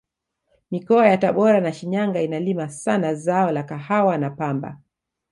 [0.71, 4.77] mikoa ya tabora na shinyanga inalima sana zao la kahawa na pamba